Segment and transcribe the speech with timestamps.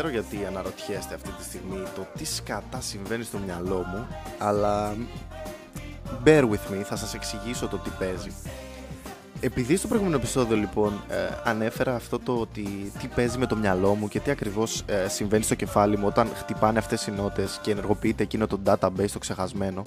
[0.00, 4.06] ότι αναρωτιέστε αυτή τη στιγμή το τι σκατά συμβαίνει στο μυαλό μου,
[4.38, 4.96] αλλά
[6.24, 8.32] bear with me, θα σας εξηγήσω το τι παίζει.
[9.40, 13.94] Επειδή στο προηγούμενο επεισόδιο λοιπόν ε, ανέφερα αυτό το ότι τι παίζει με το μυαλό
[13.94, 17.70] μου και τι ακριβώς ε, συμβαίνει στο κεφάλι μου όταν χτυπάνε αυτές οι νότες και
[17.70, 19.82] ενεργοποιείται εκείνο το database το ξεχασμένο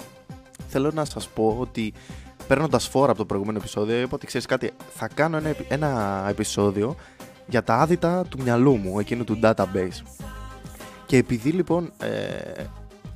[0.68, 1.92] θέλω να σας πω ότι
[2.48, 6.96] παίρνοντας φόρα από το προηγούμενο επεισόδιο είπα ότι ξέρεις κάτι θα κάνω ένα, ένα επεισόδιο
[7.46, 10.02] για τα άδυτα του μυαλού μου εκείνου του database
[11.06, 12.64] και επειδή λοιπόν ε,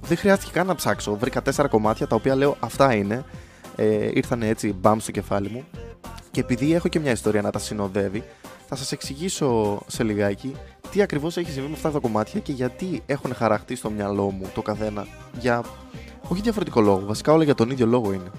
[0.00, 3.24] δεν χρειάστηκε καν να ψάξω βρήκα τέσσερα κομμάτια τα οποία λέω αυτά είναι
[3.76, 5.64] ε, ήρθαν έτσι μπαμ στο κεφάλι μου
[6.30, 8.24] και επειδή έχω και μια ιστορία να τα συνοδεύει,
[8.68, 10.56] θα σας εξηγήσω σε λιγάκι
[10.90, 14.50] τι ακριβώς έχει συμβεί με αυτά τα κομμάτια και γιατί έχουν χαραχτεί στο μυαλό μου
[14.54, 15.06] το καθένα
[15.40, 15.64] για
[16.28, 18.30] όχι διαφορετικό λόγο, βασικά όλα για τον ίδιο λόγο είναι.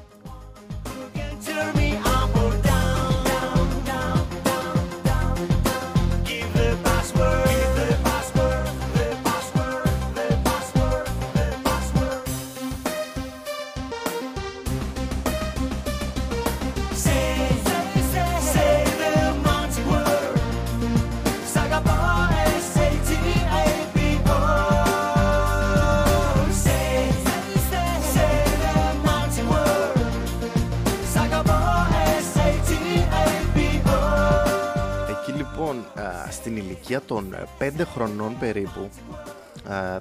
[36.91, 38.90] Ηλικία των 5 ε, χρονών περίπου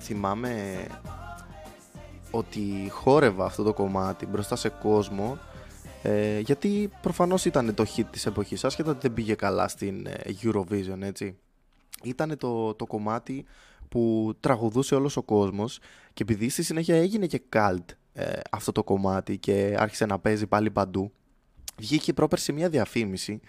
[0.01, 0.87] θυμάμαι
[2.31, 5.39] ότι χόρευα αυτό το κομμάτι μπροστά σε κόσμο
[6.03, 10.21] ε, γιατί προφανώς ήταν το hit της εποχής άσχετα ότι δεν πήγε καλά στην ε,
[10.43, 11.39] Eurovision έτσι.
[12.03, 13.45] Ήταν το, το κομμάτι
[13.89, 15.79] που τραγουδούσε όλος ο κόσμος
[16.13, 20.47] και επειδή στη συνέχεια έγινε και cult ε, αυτό το κομμάτι και άρχισε να παίζει
[20.47, 21.13] πάλι παντού
[21.77, 23.49] βγήκε πρόπερση μια διαφήμιση ε,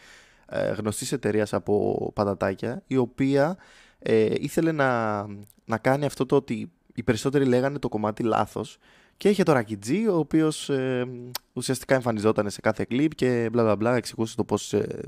[0.77, 3.57] γνωστής εταιρείας από πατατάκια η οποία
[3.99, 5.21] ε, ήθελε να,
[5.65, 8.77] να κάνει αυτό το ότι οι περισσότεροι λέγανε το κομμάτι λάθος.
[9.17, 11.07] Και είχε το Ρακιτζή ο οποίος ε,
[11.53, 14.99] ουσιαστικά εμφανιζόταν σε κάθε κλιπ και μπλα μπλα μπλα εξηγούσε το πώς ε,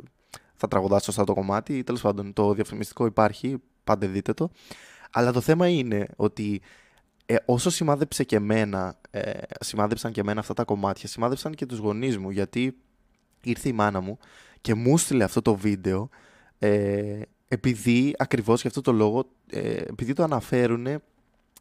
[0.55, 1.83] θα τραγουδάσει σωστά το κομμάτι.
[1.83, 4.51] Τέλος πάντων το διαφημιστικό υπάρχει πάντε δείτε το.
[5.11, 6.61] Αλλά το θέμα είναι ότι
[7.25, 11.77] ε, όσο σημάδεψε και εμένα, ε, σημάδεψαν και εμένα αυτά τα κομμάτια, σημάδεψαν και τους
[11.77, 12.77] γονείς μου, γιατί
[13.43, 14.17] ήρθε η μάνα μου
[14.63, 16.09] και μου στείλε αυτό το βίντεο
[16.59, 20.87] ε, επειδή ακριβώς για αυτό το λόγο ε, επειδή το αναφέρουν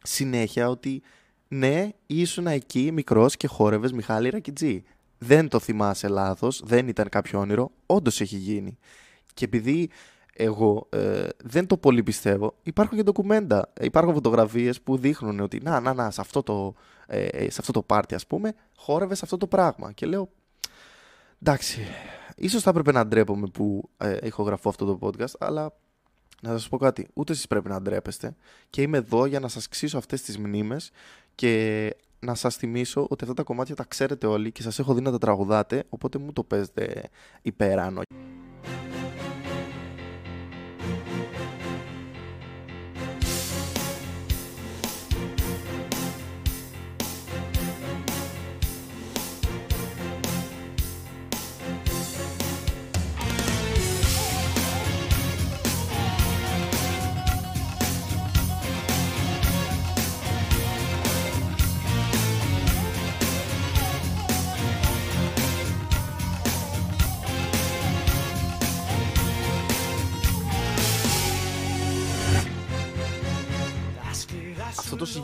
[0.03, 1.03] συνέχεια ότι
[1.49, 4.85] ναι ήσουν εκεί μικρός και χόρευες Μιχάλη Ρακιτζή
[5.19, 8.79] δεν το θυμάσαι λάθος, δεν ήταν κάποιο όνειρο, όντως έχει γίνει.
[9.35, 9.91] Και επειδή
[10.35, 15.81] εγώ ε, δεν το πολύ πιστεύω, υπάρχουν και ντοκουμέντα, υπάρχουν φωτογραφίες που δείχνουν ότι να,
[15.81, 16.75] να, να, σε αυτό το,
[17.07, 19.93] ε, σε αυτό το πάρτι ας πούμε, χόρευες αυτό το πράγμα.
[19.93, 20.29] Και λέω,
[21.43, 21.81] εντάξει,
[22.37, 25.73] ίσως θα έπρεπε να ντρέπομαι που ε, ηχογραφώ αυτό το podcast, αλλά
[26.43, 28.35] να σας πω κάτι, ούτε εσείς πρέπει να ντρέπεστε
[28.71, 30.91] και είμαι εδώ για να σας ξύσω αυτές τις μνήμες
[31.35, 35.01] και να σας θυμίσω ότι αυτά τα κομμάτια τα ξέρετε όλοι και σας έχω δει
[35.01, 37.09] να τα τραγουδάτε, οπότε μου το παίζετε
[37.43, 38.03] υπεράνω.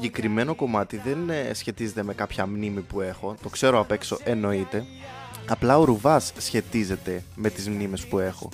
[0.01, 4.85] Συγκεκριμένο κομμάτι δεν ε, σχετίζεται με κάποια μνήμη που έχω, το ξέρω απ' έξω εννοείται.
[5.49, 8.49] Απλά ο Ρουβάς σχετίζεται με τις μνήμες που έχω.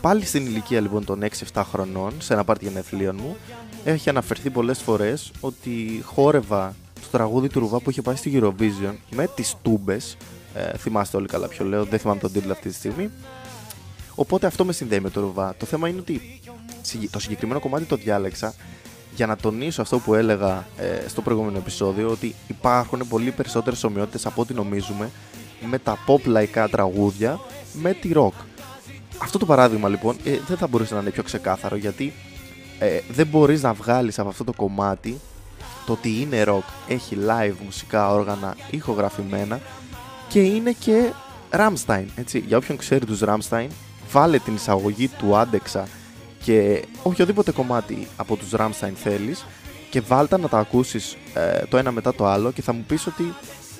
[0.00, 1.22] Πάλι στην ηλικία λοιπόν των
[1.52, 3.36] 6-7 χρονών, σε ένα πάρτι γενεθλίων μου,
[3.84, 8.94] έχει αναφερθεί πολλές φορές ότι χόρευα το τραγούδι του Ρουβά που είχε πάει στη Eurovision
[9.10, 10.16] με τις τούμπες.
[10.54, 13.10] Ε, θυμάστε όλοι καλά ποιο λέω, δεν θυμάμαι τον τίτλο αυτή τη στιγμή.
[14.14, 15.54] Οπότε αυτό με συνδέει με το Ρουβά.
[15.58, 16.40] Το θέμα είναι ότι
[17.10, 18.54] το συγκεκριμένο κομμάτι το διάλεξα
[19.16, 24.26] για να τονίσω αυτό που έλεγα ε, στο προηγούμενο επεισόδιο ότι υπάρχουν πολύ περισσότερες ομοιότητες
[24.26, 25.10] από ό,τι νομίζουμε
[25.70, 27.40] με τα pop λαϊκά τραγούδια
[27.72, 28.44] με τη rock.
[29.18, 32.12] Αυτό το παράδειγμα λοιπόν ε, δεν θα μπορούσε να είναι πιο ξεκάθαρο γιατί
[32.78, 35.20] ε, δεν μπορείς να βγάλεις από αυτό το κομμάτι
[35.86, 39.60] το ότι είναι rock, έχει live μουσικά όργανα ηχογραφημένα
[40.28, 41.12] και είναι και
[41.50, 42.38] Rammstein, έτσι.
[42.38, 43.66] Για όποιον ξέρει τους Rammstein,
[44.10, 45.88] βάλε την εισαγωγή του Άντεξα
[46.46, 49.46] και οποιοδήποτε κομμάτι από τους Rammstein θέλεις
[49.90, 53.06] και βάλτα να τα ακούσεις ε, το ένα μετά το άλλο και θα μου πεις
[53.06, 53.34] ότι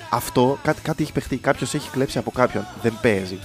[0.09, 3.39] αυτό κάτι, κάτι έχει παιχτεί, κάποιος έχει κλέψει από κάποιον, δεν παίζει.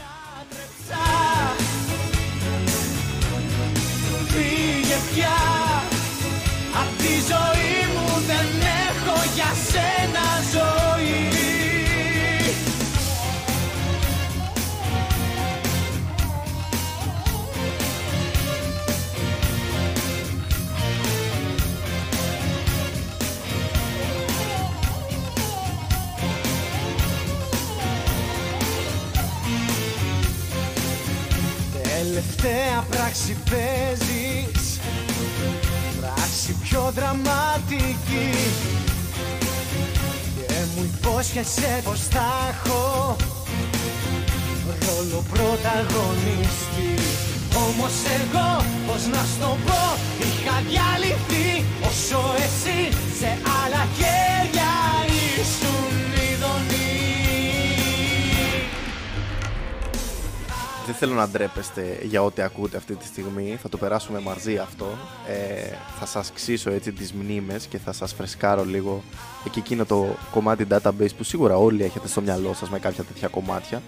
[32.23, 34.81] Τελευταία πράξη παίζεις.
[36.01, 38.31] Πράξη πιο δραματική.
[40.37, 43.17] Και μου υπόσχεσαι πως θα έχω
[44.87, 46.93] Ρόλο πρωταγωνιστή.
[47.55, 51.65] Όμως εγώ πως να στο πω Είχα διαλυθεί
[61.05, 63.59] θέλω να ντρέπεστε για ό,τι ακούτε αυτή τη στιγμή.
[63.63, 64.87] Θα το περάσουμε μαζί αυτό.
[65.29, 69.03] Ε, θα σας ξύσω έτσι τις μνήμες και θα σας φρεσκάρω λίγο
[69.47, 73.29] εκεί εκείνο το κομμάτι database που σίγουρα όλοι έχετε στο μυαλό σας με κάποια τέτοια
[73.29, 73.83] κομμάτια.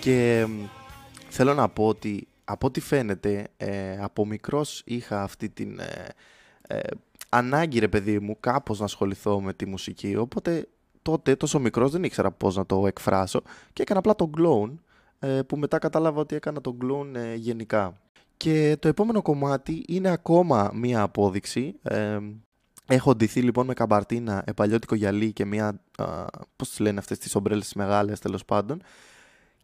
[0.00, 0.46] Και
[1.28, 6.08] θέλω να πω ότι από ό,τι φαίνεται ε, από μικρός είχα αυτή την ε,
[6.66, 6.80] ε,
[7.28, 10.68] ανάγκη ρε παιδί μου κάπως να ασχοληθώ με τη μουσική οπότε
[11.02, 13.42] τότε τόσο μικρός δεν ήξερα πώς να το εκφράσω
[13.72, 14.89] και έκανα απλά το clone ε,
[15.46, 18.00] που μετά κατάλαβα ότι έκανα τον κλούν ε, γενικά.
[18.36, 21.74] Και το επόμενο κομμάτι είναι ακόμα μία απόδειξη.
[21.82, 22.18] Ε,
[22.86, 26.24] έχω ντυθεί λοιπόν με καμπαρτίνα, επαλιώτικο γυαλί και μία, α,
[26.56, 28.82] πώς τις λένε αυτές τις ομπρέλες μεγάλες τέλος πάντων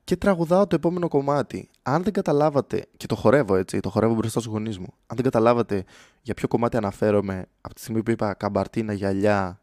[0.04, 1.68] και τραγουδάω το επόμενο κομμάτι.
[1.82, 5.24] Αν δεν καταλάβατε, και το χορεύω έτσι, το χορεύω μπροστά στους γονείς μου, αν δεν
[5.24, 5.84] καταλάβατε
[6.22, 9.60] για ποιο κομμάτι αναφέρομαι από τη στιγμή που είπα καμπαρτίνα, γυαλιά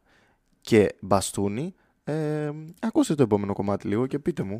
[0.62, 1.74] και μπαστούνι,
[2.04, 4.56] ε, ακούστε το επόμενο κομμάτι λίγο και πείτε μου.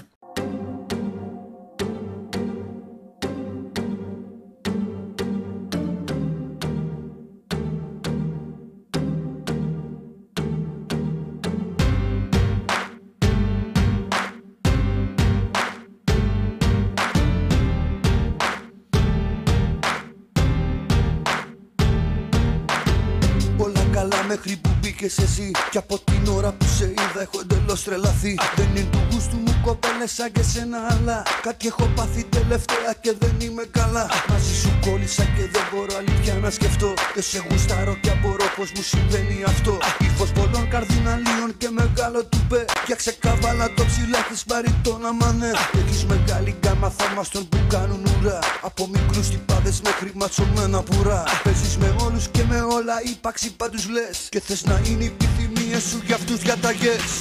[24.84, 28.34] Μπήκες εσύ Και από την ώρα που σε είδα έχω εντελώς τρελαθεί.
[28.56, 33.14] Δεν είναι του γούστου μου κοπέλες σαν και σένα αλλά Κάτι έχω πάθει τελευταία και
[33.20, 34.08] δεν είμαι καλά.
[34.30, 36.94] Μαζί σου κόλλησα και δεν μπορώ αλήθεια να σκεφτώ.
[37.14, 39.78] Και σε γουστάρω και απορώ πως μου συμβαίνει αυτό.
[40.00, 42.66] Ύφος πολλών καρδιναλίων και μεγάλο τουπέ.
[42.86, 48.02] Για ξεκαβάλα το ψηλά έχεις πάρει το να μανέ Έχεις μεγάλη γκάμα θαυμαστών που κάνουν
[48.12, 48.40] ουρά.
[48.62, 51.24] Από μικρούς τυπάδες μέχρι ματσωμένα πουρά.
[51.44, 55.84] Παίζεις με όλους και με όλα ύπαξι πάντους λες Και θες να είναι οι επιθυμίες
[55.90, 57.12] σου για αυτούς διαταγές.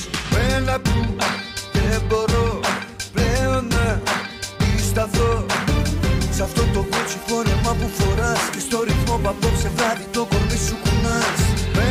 [0.54, 1.16] Έλα που
[1.72, 2.60] δεν μπορώ
[3.12, 4.00] πλέον να
[4.88, 5.46] σταθώ
[6.36, 10.58] Σ' αυτό το κότσι φόρεμα που φοράς Και στο ρυθμό που απόψε βράδυ το κορμί
[10.66, 11.40] σου κουνάς.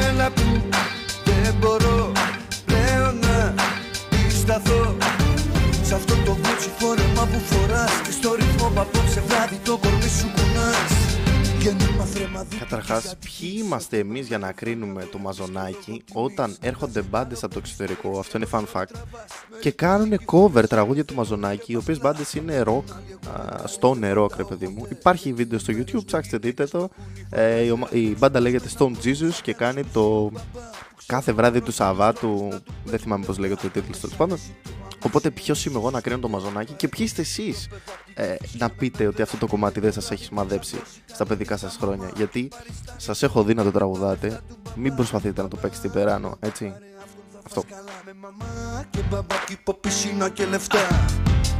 [0.07, 0.47] Έλα που
[1.25, 2.11] δεν μπορώ
[2.65, 3.53] πλέον να
[4.41, 4.97] σταθώ
[5.87, 10.09] Σ' αυτό το κότσι φόρεμα που φοράς Και στο ρυθμό που απόψε βράδυ το κορμί
[10.19, 10.40] σου κουνάς
[12.59, 18.19] Καταρχάς, ποιοι είμαστε εμείς για να κρίνουμε το μαζονάκι όταν έρχονται μπάντες από το εξωτερικό,
[18.19, 18.95] αυτό είναι fun fact,
[19.61, 22.83] και κάνουν cover τραγούδια του μαζονάκι, οι οποίες μπάντες είναι rock,
[23.79, 24.85] stone rock, ρε παιδί μου.
[24.89, 26.89] Υπάρχει βίντεο στο YouTube, ψάξτε δείτε το.
[27.29, 30.31] Ε, η μπάντα λέγεται Stone Jesus και κάνει το
[31.05, 32.49] κάθε βράδυ του Σαββάτου.
[32.85, 34.37] Δεν θυμάμαι πώς λέγεται ο τίτλος τέλος πάντων.
[35.05, 37.69] Οπότε ποιος είμαι εγώ να κρίνω το μαζονάκι και ποιοι είστε εσείς
[38.13, 40.81] ε, να πείτε ότι αυτό το κομμάτι δεν σας έχει σημαδέψει
[41.13, 42.11] στα παιδικά σας χρόνια.
[42.15, 42.51] Γιατί
[42.97, 44.41] σας έχω δει να το τραγουδάτε.
[44.75, 46.73] Μην προσπαθείτε να το παίξετε υπεράνω, έτσι.
[47.45, 47.63] Αυτό.
[48.89, 51.05] Και μπαμπάκι ποπισίνα και λεφτά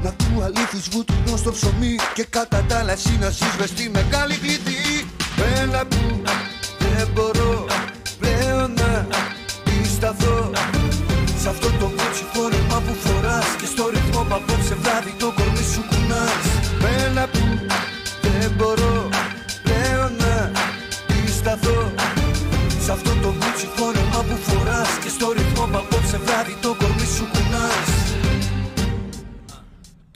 [0.04, 4.38] Να του αλήθεις βούτυνο στο ψωμί Και κατά τα άλλα εσύ να ζεις στη μεγάλη
[4.38, 5.08] κλειδί
[5.56, 6.22] Έλα που
[6.80, 7.51] δεν μπορώ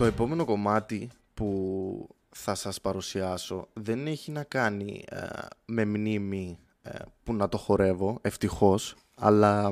[0.06, 5.26] Το επόμενο κομμάτι που θα σας παρουσιάσω δεν έχει να κάνει ε,
[5.66, 9.72] με μνήμη ε, που να το χορεύω, ευτυχώς, αλλά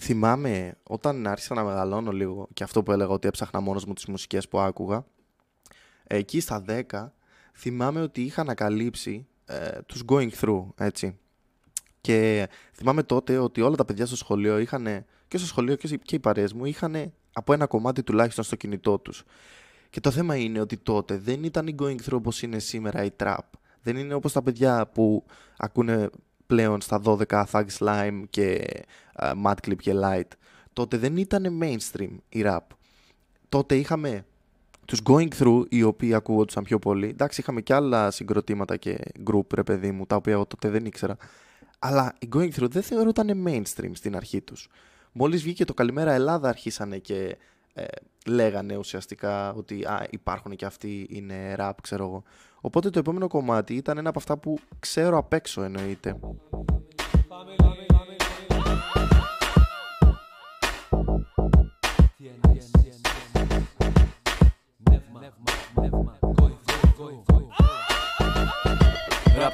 [0.00, 4.06] θυμάμαι όταν άρχισα να μεγαλώνω λίγο και αυτό που έλεγα ότι έψαχνα μόνος μου τις
[4.06, 5.04] μουσικές που άκουγα
[6.04, 7.08] εκεί στα 10
[7.54, 11.18] θυμάμαι ότι είχα ανακαλύψει ε, τους going through έτσι.
[12.00, 16.18] Και θυμάμαι τότε ότι όλα τα παιδιά στο σχολείο είχαν και στο σχολείο και οι
[16.18, 19.24] παρέες μου είχαν από ένα κομμάτι τουλάχιστον στο κινητό τους
[19.90, 23.10] και το θέμα είναι ότι τότε δεν ήταν η going through όπως είναι σήμερα η
[23.16, 23.38] trap
[23.82, 25.24] δεν είναι όπως τα παιδιά που
[25.56, 26.10] ακούνε
[26.50, 28.64] πλέον στα 12 Thug Slime και
[29.20, 30.28] uh, Mad Clip και Light.
[30.72, 32.58] Τότε δεν ήταν mainstream η rap.
[33.48, 34.24] Τότε είχαμε
[34.84, 37.08] τους Going Through, οι οποίοι ακούγονταν πιο πολύ.
[37.08, 38.98] Εντάξει, είχαμε και άλλα συγκροτήματα και
[39.30, 41.16] group, ρε παιδί μου, τα οποία εγώ τότε δεν ήξερα.
[41.78, 44.68] Αλλά οι Going Through δεν θεωρούταν mainstream στην αρχή τους.
[45.12, 47.36] Μόλις βγήκε το Καλημέρα Ελλάδα αρχίσανε και
[47.74, 47.84] ε,
[48.26, 52.22] λέγανε ουσιαστικά ότι α, υπάρχουν και αυτοί είναι rap, ξέρω εγώ.
[52.60, 56.16] Οπότε το επόμενο κομμάτι ήταν ένα από αυτά που ξέρω απ' έξω εννοείται.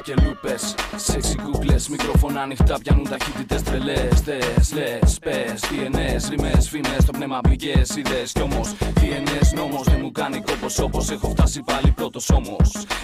[0.06, 0.54] Και λούπε,
[0.96, 1.74] σεξι κούκλε.
[1.90, 4.20] Μικρόφωνα ανοιχτά πιάνουν ταχύτητες τρελές.
[4.20, 7.04] Θες, λες, πες, τι ενέ, ρήμε, φήμες.
[7.06, 8.74] Το πνεύμα μπήκε, είδε κι όμως.
[8.74, 12.56] Τι ενέ, νόμος δεν μου κάνει κόπο όπως έχω φτάσει πάλι πρώτο όμω.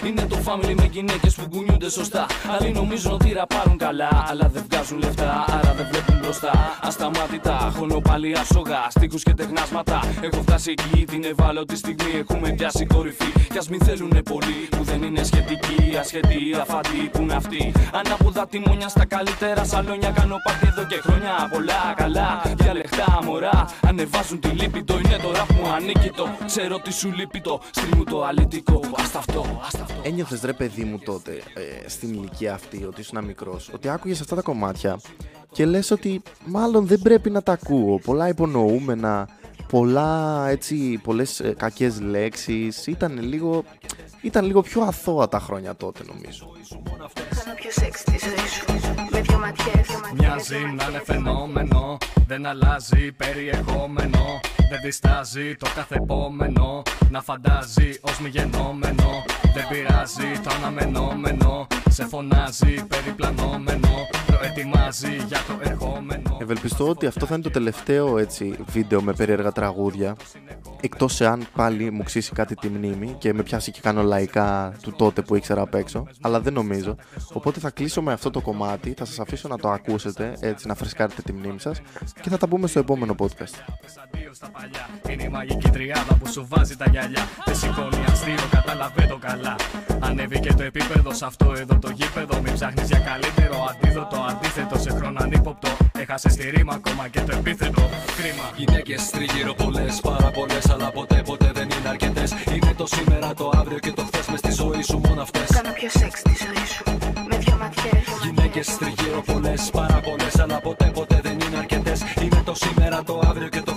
[0.05, 2.25] Είναι το family με γυναίκες που κουνιούνται σωστά.
[2.53, 6.51] Άλλοι νομίζουν ότι ραπάρουν καλά, αλλά δεν βγάζουν λεφτά, άρα δεν βλέπουν μπροστά.
[6.81, 9.99] Ασταμάτητα, χωνό πάλι ασογά, στίχους και τεχνάσματα.
[10.21, 13.31] Έχω φτάσει εκεί την ευάλωτη στιγμή, έχουμε πιάσει κορυφή.
[13.51, 17.71] Κι ας μην θέλουνε πολύ που δεν είναι σχετική, ασχετή, αφαντή που είναι αυτή.
[17.93, 20.09] Ανάποδα τιμόνια στα καλύτερα σαλόνια.
[20.09, 22.41] Κάνω πάρτι εδώ και χρόνια πολλά καλά.
[22.57, 24.83] Διαλεχτά μωρά, ανεβάζουν τη λύπη.
[24.83, 26.27] Το είναι το ραπ μου ανήκει το.
[26.45, 27.61] Ξέρω τι σου λείπει το.
[27.71, 28.79] Στριμού το αλητικό.
[29.03, 30.01] Άστα αυτό, άστα αυτό.
[30.03, 34.35] Ένιωθες ρε παιδί μου τότε, ε, στην ηλικία αυτή, ότι ήσουν μικρός, ότι άκουγες αυτά
[34.35, 34.99] τα κομμάτια
[35.51, 37.99] και λες ότι μάλλον δεν πρέπει να τα ακούω.
[37.99, 39.29] Πολλά υπονοούμενα,
[39.69, 42.87] πολλά έτσι, πολλές ε, κακές λέξεις.
[42.87, 43.63] Ήταν λίγο,
[44.21, 46.51] ήταν λίγο πιο αθώα τα χρόνια τότε νομίζω.
[47.43, 48.65] Κάνω πιο σεξ τη ζωή σου
[49.11, 54.39] με δυο ματιές Μοιάζει να είναι φαινόμενο Δεν αλλάζει περιεχόμενο
[54.69, 62.05] Δεν διστάζει το κάθε επόμενο Να φαντάζει ως μη γενόμενο Δεν πειράζει το αναμενόμενο Σε
[62.05, 63.89] φωνάζει περιπλανόμενο
[64.25, 69.51] Προετοιμάζει για το ερχόμενο Ευελπιστώ ότι αυτό θα είναι το τελευταίο έτσι, βίντεο με περίεργα
[69.51, 70.15] τραγούδια.
[70.81, 74.91] Εκτός εάν πάλι μου ξύσει κάτι τη μνήμη και με πιάσει και κάνω λαϊκά του
[74.91, 76.07] τότε που ήξερα απ' έξω.
[76.21, 76.95] Αλλά δεν νομίζω.
[77.33, 78.93] Οπότε θα κλείσω με αυτό το κομμάτι.
[78.97, 81.81] Θα σας αφήσω να το ακούσετε έτσι να φρεσκάρετε τη μνήμη σας
[82.21, 83.55] και θα τα πούμε στο επόμενο podcast.
[84.03, 84.89] Αντίο στα παλιά.
[85.09, 87.21] Είναι η μαγική τριάδα που σου βάζει τα γυαλιά.
[87.45, 89.55] Δεν σηκώνει αστείο, κατάλαβε το καλά.
[89.99, 92.41] Ανέβηκε το επίπεδο σε αυτό εδώ το γήπεδο.
[92.41, 94.25] Μην ψάχνεις για καλύτερο αντίδοτο.
[94.29, 95.69] Αντίθετο σε χρόνο ανύποπτο.
[95.91, 97.81] Έχασε τη ρήμα ακόμα και το επίθετο.
[98.17, 98.45] Κρίμα.
[98.55, 102.31] Γυναίκες τριγύρω πολλές, πάρα πολλές, αλλά ποτέ ποτέ δεν είναι αρκετές.
[102.55, 105.47] Είναι το σήμερα, το αύριο και το χθες μες στη ζωή σου μόνο αυτές.
[105.57, 106.83] Κάνω πιο σεξ τη ζωή σου
[107.29, 112.01] με δυο ματιές Γυναίκες τριγύρω πολλές, πάρα πολλές, αλλά ποτέ ποτέ δεν είναι αρκετές.
[112.21, 113.72] Είναι το σήμερα, το αύριο και το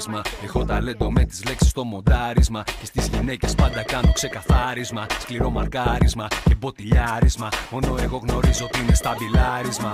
[0.00, 2.62] Έχω χάρισμα, έχω ταλέντο με τις λέξεις στο μοντάρισμα.
[2.62, 5.06] Και στις γυναίκες πάντα κάνω ξεκαθάρισμα.
[5.20, 7.48] Σκληρό μαρκάρισμα και μποτιλιάρισμα.
[7.70, 9.92] Μόνο εγώ γνωρίζω τι είναι σταμπιλάρισμα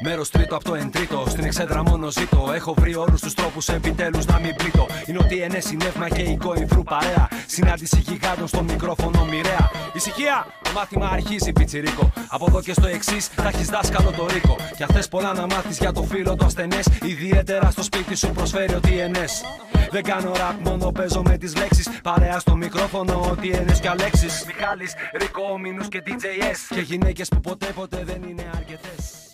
[0.00, 1.24] Μέρος τρίτο από το εν τρίτο.
[1.28, 2.50] Στην εξέδρα μόνο ζήτω.
[2.54, 4.86] Έχω βρει όλους τους τρόπους επιτέλους να μην πλήττω.
[5.06, 7.28] Είναι ότι ενέ συνεύμα και η κόηθρου παρέα.
[7.46, 9.70] Συνάντηση γιγάντων στο μικρόφωνο μοιραία.
[9.94, 10.46] Ησυχία!
[10.62, 12.12] Το μάθημα αρχίζει πιτσιρίκο.
[12.28, 14.56] Από εδώ και στο εξής θα έχεις δάσκαλο το ρίκο.
[14.76, 18.30] Και αν θες πολλά να μάθεις για το φίλο το ασθενές, ιδιαίτερα στο σπίτι σου
[18.30, 19.24] προσφέρει ότι ενέ.
[19.90, 21.88] Δεν κάνω ραπ, μόνο παίζω με τις λέξεις.
[22.02, 24.26] Παρέα στο μικρόφωνο, ότι ενέ και αλέξει.
[24.46, 26.74] Μιχάλης, Ρίκο, Μίνου και DJS.
[26.74, 29.26] Και γυναίκες που ποτέ ποτέ δεν είναι αρκετές.